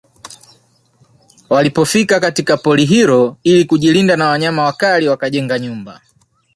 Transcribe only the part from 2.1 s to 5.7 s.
katika pori hilo ili kujilinda na wanyama wakali wakajenga